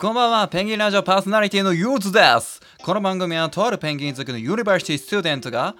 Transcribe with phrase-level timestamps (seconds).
[0.00, 2.58] こんばんは、ペンギンラジオパーソナリティのユーズです。
[2.82, 5.74] この番組はとあるペンギン好きの university student が、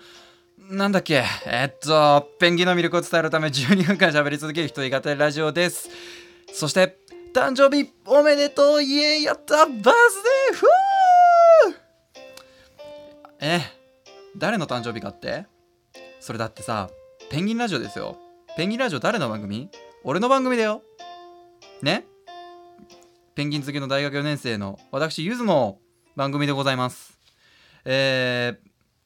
[0.59, 5.89] なんだっけ、えっと、ペンギンの魅力を伝えるため12分間喋り続ける人言いラジオです。
[6.53, 6.99] そして、
[7.35, 11.75] 誕生日おめでとうイエーやったバースデーフー
[13.41, 13.63] え、
[14.37, 15.47] 誰の誕生日かって？
[16.21, 16.91] それだってさ、
[17.31, 18.19] ペンギンラジオですよ。
[18.55, 19.71] ペンギンラジオ誰の番組？
[20.05, 20.83] 俺の番組だよ。
[21.81, 22.05] ね？
[23.35, 25.79] ペンギン好きの大学4年生の私ゆずの
[26.17, 27.19] 番組でございます。
[27.85, 28.61] えー、っ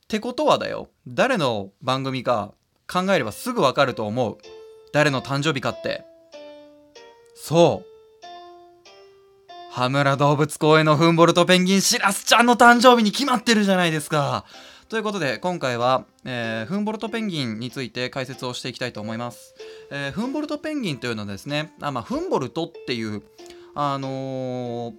[0.09, 0.89] てことはだよ。
[1.07, 2.55] 誰の番組か
[2.91, 4.39] 考えればすぐわかると思う。
[4.93, 6.05] 誰の誕生日かって。
[7.35, 7.95] そう。
[9.71, 14.47] 羽村動物公園のフンボルトペンギンしらすちゃんの誕生日に決まってるじゃないですか。
[14.89, 19.55] ということで今回は、えーフンボルトペンギンについて解説をしていきたいと思います、
[19.91, 23.23] えーフンボルトペンギンというのはですねあ、まあ、フンボルトっていう
[23.75, 24.95] あのー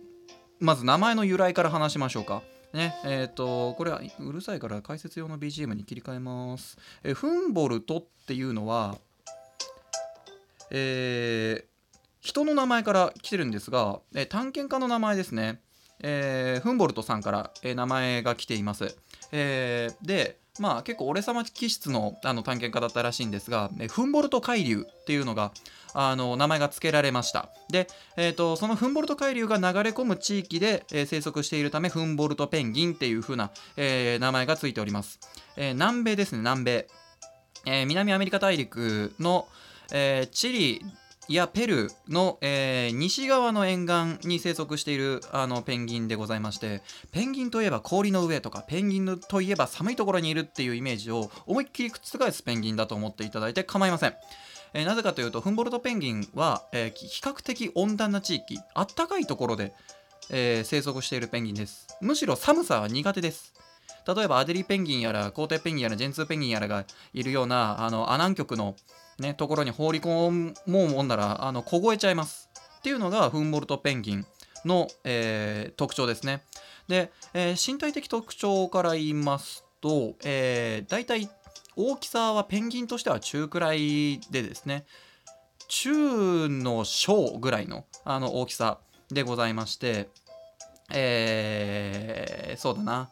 [0.61, 2.41] まず名前の由来から話しましょうか。
[2.73, 8.97] ねえっ、とこれはうるさいから解説用の BGM に切り替えます、えフンボルトっていうのは
[10.71, 11.65] えー
[12.21, 15.61] 人の名前から来てるんですが、えー探検家の名前ですね、
[16.01, 18.97] えーフンボルトさんから、えー名前が来ています、
[19.31, 25.51] えーでまあ結構俺様気質のあの探検家だったらしいんですが、えフンボルト海流っていうのが
[25.93, 27.49] あの名前が付けられました。
[27.69, 35.19] で、えー、とそのフンボルト海流が流れ込む地域で、えー生息しているためフンボルトペンギンっていう風な、えー名前が付いております、
[35.57, 36.87] えー南米ですね南米、
[37.65, 39.47] え南アメリカ大陸の、
[39.91, 40.85] えーチリ
[41.33, 54.13] やペルーの、えー西側の沿岸に生息しているあのペンギンでございましてペンギンといえば氷の上とかペンギンといえば寒いところにいるっていうイメージを思いっきり覆すペンギンだと思っていただいて構いません。
[54.73, 59.73] えーなぜかというとフンボルトペンギンは、えー比較的温暖な地域あったかいところで、
[60.29, 63.53] えー生息しているペンギンですむしろ寒さは苦手です
[64.07, 68.75] 例えばアデリペンギンやらコウテイペンギンやらジェンツーペンギンやらがいるようなあのア南極の、
[69.19, 72.49] ね、ところに放り込もうもんならあの凍えちゃいます。
[72.79, 74.25] っていうのがフンボルトペンギン
[74.65, 76.43] の、えー特徴ですね。
[76.87, 81.29] で、えー身体的特徴から言いますと、えー、大体
[81.75, 84.85] 大きさはペンギンとしては中くらいでですね。
[85.67, 90.09] 中の小ぐらいのあの大きさでございまして
[90.91, 93.09] えーそうだな。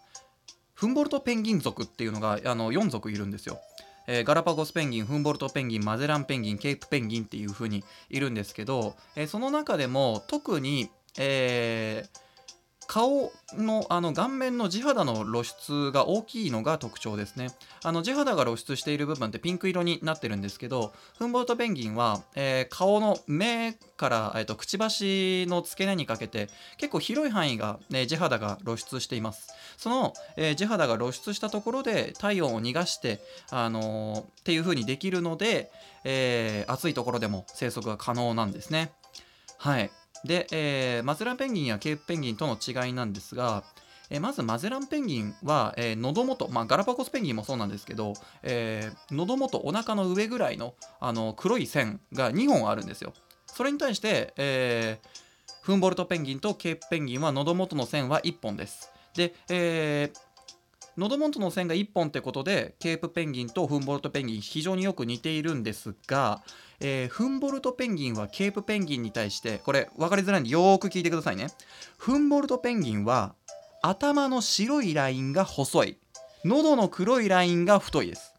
[0.74, 3.60] フンボルトペンギン族っていうのがあの4族いるんですよ。
[4.08, 12.23] えーガラパゴスペンギン、フンボルトペンギン、マゼランペンギン、ケープペンギンっていうふうにいるんですけど、えーその中でも特に、えー
[12.94, 17.48] 顔のあの顔面の地肌の露出が大きいのが特徴ですね。
[17.84, 29.52] あの地肌が露出している部分ってピンク色になってるんですけど、フンボルトペンギンは、えー顔の目から、えーとくちばしの付け根にかけて結構広い範囲が、ね、地肌が露出しています。
[29.76, 35.72] その、えー地肌が露出したところで体温を逃がして、あのっていう風にできるので、
[36.04, 38.92] えー暑いところでも生息が可能なんですね。
[39.58, 39.90] はい。
[40.24, 43.64] で、えーマゼランペンギンやケープペンギンとの違いなんですが、
[44.10, 48.14] えーまずマゼランペンギンは、えー喉元、まあ、ガラパゴスペンギンもそうなんですけど、
[48.44, 53.14] えー喉元お腹の上ぐらいのあの黒い線が2本あるんですよ。
[53.48, 55.08] それに対して、えー
[55.64, 58.92] フンボルトペンギンとケープペンギンは喉元の線は1本です。
[59.16, 60.33] で、えー
[60.96, 66.44] 喉元の線が1本ってことでケープペンギンとフンボルトペンギン非常によく似ているんですが、
[66.80, 71.48] えーフンボルトペンギンはケープペンギンに対してこれ分かりづらいんでよーく聞いてくださいね。
[71.98, 73.34] フンボルトペンギンは
[73.82, 75.98] 頭の白いラインが細い。
[76.46, 78.34] 喉の黒いラインが太いです。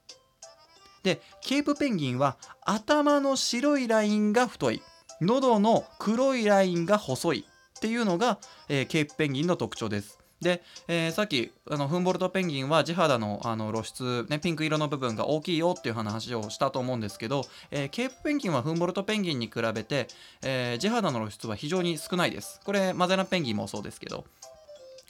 [1.03, 4.83] でケープペンギンは頭の白いラインが太い。
[5.21, 8.39] 喉の黒いラインが細いっていうのが、
[8.69, 10.24] えーケープペンギンの特徴です。
[10.45, 17.43] で、えーさっきあのフンボルトペンギンは地肌のあの露出、ね、ピンク色の部分が大きいよっていう話をしたと思うんですけど、
[17.73, 20.07] えーケープペンギンはフンボルトペンギンに比べて、
[20.43, 22.61] えー地肌の露出は非常に少ないです。
[22.65, 24.25] これマゼランペンギンもそうですけど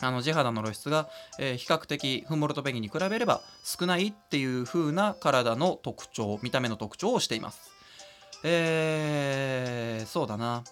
[0.00, 1.08] あの地肌の露出が、
[1.38, 7.70] えー比較的フンボルトペンギンに比べれば少ないっていう風な体の特徴見た目の特徴をしています。
[8.46, 10.64] えー、そうだな。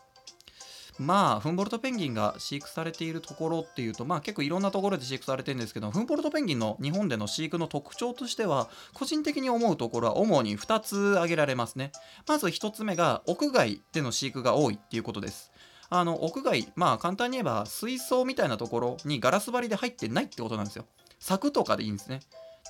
[1.02, 11.92] まあフンボルトペンギンが飼育されているところっていうとまあ結構いろんなところで飼育されてるんですけどフンボルトペンギンの日本での飼育の特徴としては個人的に思うところは主に2つ挙げられますね。
[12.26, 15.52] まず1つ目が屋外での飼育が多いっていうことです。
[15.90, 20.86] あの屋外まあ簡単に言えば水槽みたいなところにガラス張りで入ってないってことなんですよ。
[21.18, 22.20] 柵とかでいいんですね。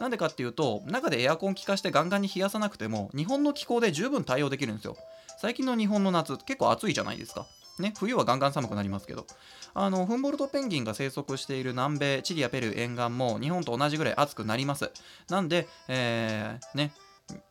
[0.01, 4.97] なんでかっていうと中でエアコン効かしてガンガンに冷やさなくても日本の気候で十分対応できるんですよ。
[5.39, 7.47] 最近の日本の夏結構暑いじゃないですか。
[7.79, 9.27] ね、冬はガンガン寒くなりますけど
[9.75, 14.91] あのフンボルトペンギンが生息している南米チリやペルー沿岸も日本と同じぐらい暑くなります。
[15.29, 16.93] なんで、えー、ね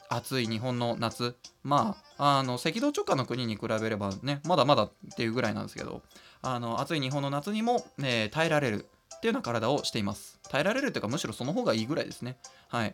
[0.09, 6.01] 暑い日本の夏まああの赤道直下の国に比べればねまだまだっていうぐらいなんですけど
[6.41, 8.85] あの暑い日本の夏にも、えー、耐えられる
[9.15, 10.39] っていうような体をしています。
[10.49, 12.37] 耐えられるっていうかむしろその方がいいぐらいですね。
[12.67, 12.93] はい。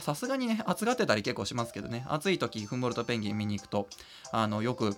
[0.00, 3.88] さすがにね暑がってたり結構しますけどね暑い時フンボルトペンギン見に行くと
[4.32, 4.94] あのよく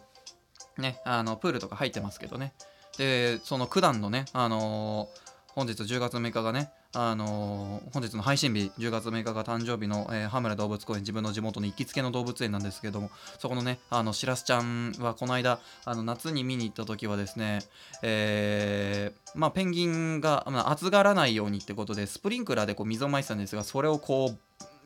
[0.81, 2.53] ねあのプールとか入ってますけどね。
[2.99, 17.61] でその九段のねあのー本日10月6日がね、あのー、本日の配信日、10月6日が誕生日の、えー、羽村動物公園、自分の地元の行きつけの動物園なんですけども、そこのね、あの、しらすちゃんはこの間、あの、夏に見に行った時はですね、
[18.03, 24.39] えー、まあ、ペンギンが、まあ、暑がらないようにってことで、スプリンクラーでこう水をまいてたんですが、それをこう、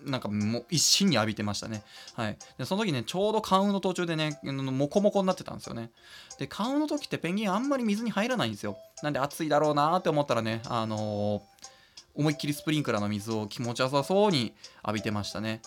[0.05, 1.83] なんかもう一心に浴びてましたね。
[2.15, 2.39] はい。
[2.59, 5.91] で、その時ね、ちょうど換羽の途中でね、モコモコになってたんですよね。
[6.39, 8.77] で、換羽の時ってペンギンあんまり水に入らないんですよ。
[9.03, 11.43] なんで暑いだろうなって思ったらね、あのー、
[12.15, 14.55] 思いっきりスプリンクラーの水を気持ちよさそうに
[14.85, 15.63] 浴びてましたね。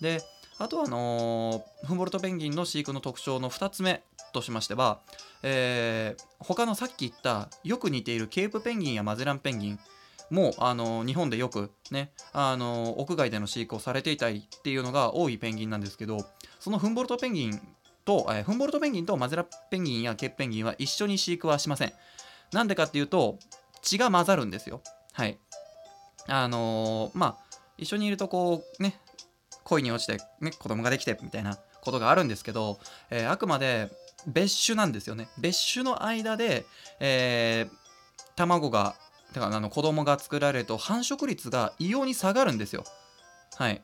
[0.00, 0.20] で、
[0.58, 4.02] あとはあのー、フンボルトペンギンの飼育の特徴の2つ目
[4.32, 5.00] としましては、
[5.42, 9.78] えー、他のさっき言ったよく似ているケープペンギンやマゼランペンギン
[10.32, 16.24] もうあの日本でよくねあの屋外での飼育をされていたりっていうのが多いペンギンなんですけど
[16.58, 17.60] そのフンボルトペンギン
[18.06, 21.92] と、え、フンボルトペンギンとマゼラペンギンやケープペンギンは一緒に飼育はしません。
[22.50, 23.38] なんでかっていうと
[23.82, 24.80] 血が混ざるんですよ。
[25.12, 25.38] はい。
[26.28, 28.98] あのー、まあ一緒にいるとこうね
[29.64, 32.78] 恋に落ちて、ね、子供ができてみたいなことがあるんですけど、
[33.10, 33.90] えー、あくまで
[34.26, 35.28] 別種なんですよね。
[35.38, 36.64] 別種の間で、
[37.00, 37.72] えー、
[38.34, 38.94] 卵が
[39.32, 42.84] だからあの子供が作られると繁殖率が異様に下がるんですよ。
[43.56, 43.80] はい。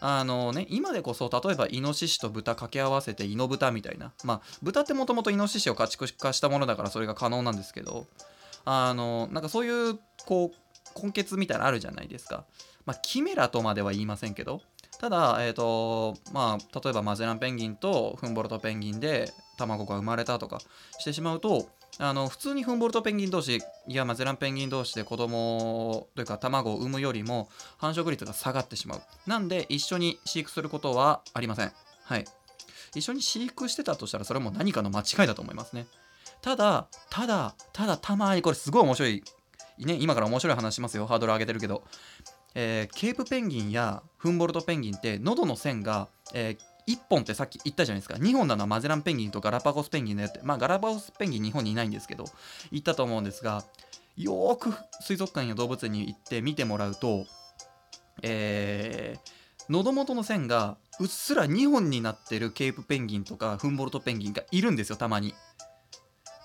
[0.00, 8.06] あのね、今でこそ例えばイノシシと豚掛け合わせてイノブタみたいなまあ豚ってもともとイノシシを家畜化したものだからそれが可能なんですけど
[8.66, 12.44] あのなんかそういうこう根血みたいなのあるじゃないですか
[12.84, 14.60] まあキメラとまでは言いませんけど
[15.00, 20.60] ただえ、ー、とまあ例えばマゼランペンギンとフンボルトペンギンで卵が生まれたとか
[20.98, 21.68] してしまうと
[21.98, 23.56] あの普通にフンボルトペンギン同士
[23.88, 27.48] いやマゼランペンギン同士で子供というか卵を産むよりも
[27.78, 29.02] 繁殖率が下がってしまう。
[29.26, 31.72] なんで一緒に飼育することはありません。
[32.04, 32.24] はい。
[32.94, 35.86] 一緒に飼育してたとしたらそれも何かの間違いだと思いますね。
[36.42, 39.24] ただただただたまにこれすごい面白い
[39.78, 41.06] ね今から面白い話しますよ。
[41.06, 41.84] ハードル上げてるけど。
[42.58, 48.16] えー、ケープペンギンやフンボルトペンギンって喉の線が、えー、1本ってさっき言ったじゃないですか。
[48.16, 50.40] 2本なのはマゼランペンギンとガラパゴスペンギンのやって。
[50.42, 52.24] まあガラパゴスペンギン日本にいないんですけど。
[52.70, 53.64] 言ったと思うんですが
[54.16, 57.26] よーく水族館や動物園に行って見てもらうと
[58.22, 65.34] えー、喉元の線がうっすら2本になってるケープペンギンとかフンボルトペンギンがいるんですよたまに。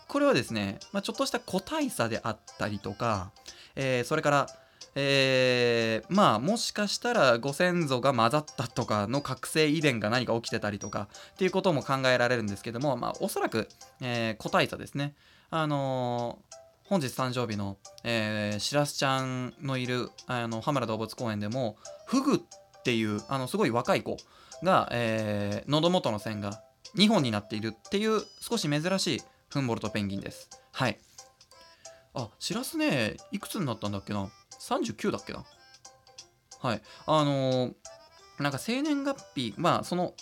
[0.07, 3.31] これはですね、まあ、ちょっとした個体差であったりとか、
[3.75, 4.47] えー、それから
[4.95, 13.69] えー、まあもしかしたらご先祖が混ざったとかの覚醒遺伝が何か起きてたりとかっていうことも考えられるんですけども、まあ、おそらく、
[14.01, 15.15] えー、個体差ですね。
[15.49, 16.55] あのー、
[16.89, 24.17] 本日誕生日の、えー、しらすちゃんのいるあの羽村動物公園でもフグっていうあのすごい若い子
[24.63, 26.61] が、えー、喉元の線が
[26.97, 30.49] 2本になっているっていう少し珍しいフンボルトペンギンです。
[30.71, 30.97] はい。
[32.13, 34.29] あ、しらすね、いくつになったんだっけな？
[34.67, 35.43] 39だっけな？
[36.59, 36.81] はい。
[37.07, 37.73] あのー、
[38.39, 40.13] なんか生年月日まあその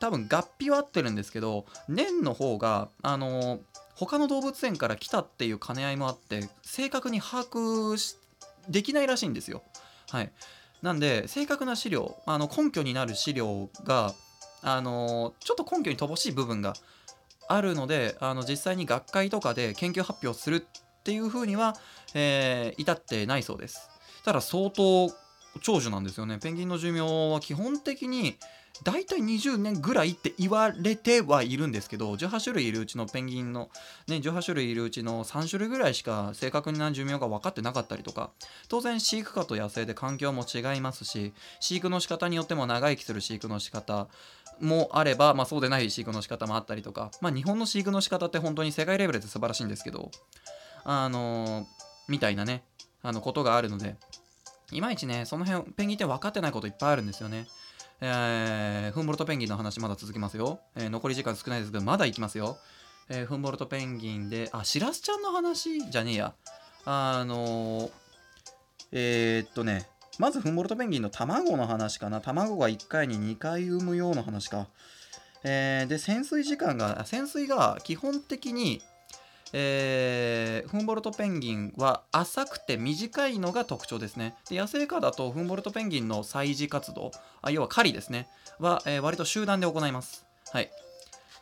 [0.00, 3.60] 多分合併は合ってるんですけど年の方があのー、
[3.94, 7.96] 他の動物園から来たっていう兼ね合いもあって正確に把握
[8.68, 9.62] できないらしいんですよ。
[10.10, 10.32] はい。
[10.82, 14.14] なんで正確な資料あの根拠になる資料が
[14.62, 16.74] あのー、ちょっと根拠に乏しい部分が
[17.46, 20.66] あるのであの実際に学会とかで研究発表する
[21.04, 21.76] っていうふうには、
[22.14, 23.90] えー、至ってないそうです。
[24.24, 25.12] ただ相当
[25.60, 26.38] 長寿なんですよね。
[26.38, 28.36] ペンギンの寿命は基本的に
[28.82, 33.68] 大体20年ぐらいって言われてはいるんですけど18種類いるうちのペンギンの、
[34.08, 38.30] ね、18種類いるうちの3種類ぐらいしか正確な寿命が分かってなかったりとか
[38.68, 44.08] 当然飼育下と野生で環境も違いますし飼育の仕方によっても長生きする飼育の仕方
[44.60, 50.10] もあれば、まあ、そうでない飼育の仕方もあったりとか、まあ、日本の飼育の仕方って本当に世界レベルで素晴らしいんですけど
[50.84, 51.66] あの、
[52.08, 52.62] みたいなね、
[53.02, 53.96] あのことがあるので、
[54.70, 57.46] いまいちね、その辺、ペンギンって分かってないこといっぱいあるんですよね。
[58.00, 60.60] えー、フンボルトペンギンの話まだ続きますよ。
[60.76, 62.58] えー、残り時間少ないですけど、まだいきますよ。
[63.08, 66.34] えー、フンボルトペンギンで、あ、しらすちゃんの話じゃねえや。
[66.84, 67.90] あのー、
[68.92, 69.88] えー、っとね、
[70.18, 72.20] まずフンボルトペンギンの卵の話かな。
[72.20, 74.66] 卵が1回に2回産むような話か。
[75.46, 78.80] えーで潜水時間が潜水が基本的に
[79.56, 84.34] えーフンボルトペンギンは浅くて短いのが特徴ですね。
[84.50, 88.26] で野生下だとフンボルトペンギンの採事活動あ要は狩りですね。
[88.58, 90.26] は、えー割と集団で行います。
[90.52, 90.70] はい。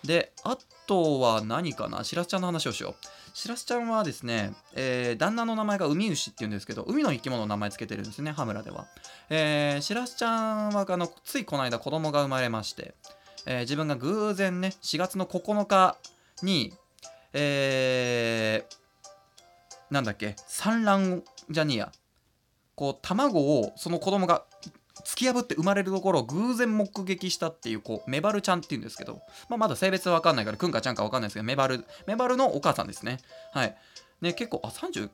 [0.04, 2.04] であとは何かな？
[2.04, 3.06] しらすちゃんの話をしよう。
[3.34, 8.88] しらすちゃんはですね、えー旦那の名前が海牛っていうんですけど海の生き物の名前つけてるんですね羽村では。
[9.30, 12.94] えーしらすちゃんはあのついこの間子供が生まれまして、
[13.46, 15.96] えー自分が偶然ね4月の9日
[16.42, 16.74] に
[17.32, 18.82] えー
[19.90, 20.36] なんだっけ？
[20.46, 21.92] 産卵じゃねえや。
[22.74, 24.44] こう卵をその子供が
[25.04, 29.20] 突き破って生まれるところを偶然目撃したっていうこうメバルちゃんっていうんですけど、
[29.50, 33.18] まあ、まだ性別は分かんないからくんかちゃんか分かんないですけどメバルメバルのお母さんですね。
[33.52, 33.76] はい。
[34.22, 35.10] ね結構あ30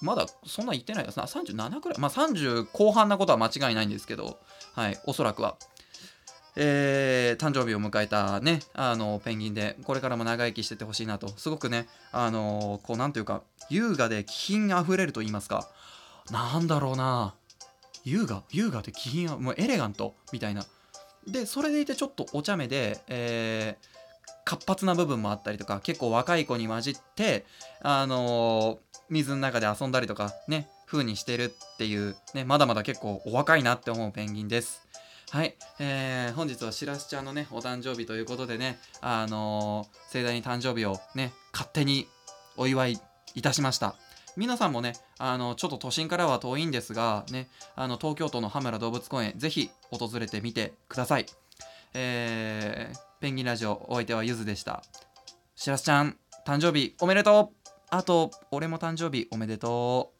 [0.00, 1.24] まだそんな言ってないですな。
[1.24, 1.98] 37くらい。
[1.98, 4.38] まあ30後半なことは間違いないんですけど。
[4.74, 5.00] はい。
[5.04, 5.56] おそらくは。
[6.56, 11.28] えー誕生日を迎えたねあのペンギンでこれからも長生きしててほしいなと。
[11.36, 15.68] すごくねあのこうなんというか優雅で気品あふれると言いますか。
[16.30, 17.34] なんだろうな。
[18.04, 20.64] 優雅優雅で気品はもうエレガントみたいな。
[21.26, 24.00] でそれでいてちょっとお茶目で、えー
[24.42, 27.44] 活発な部分もあったりとか結構若い子に混じって
[27.82, 34.88] あのー水の中で遊んだりとかね風にしてるっていうねまだまだ結構お若いなって思うペンギンです。
[35.32, 42.08] はい、えー本日はしらすちゃんのねお誕生日ということでねあのー盛大に誕生日をね勝手に
[42.56, 42.98] お祝い
[43.36, 43.94] いたしました。
[44.36, 51.26] 皆さんもねあのちょっと都心からは遠いんですがねあの東京都の羽村動物公園ぜひ訪れてみてください。
[51.94, 54.82] えーペンギンラジオお相手はゆずでした。
[55.54, 57.70] しらすちゃん誕生日おめでとう。
[57.90, 60.19] あと俺も誕生日おめでとう。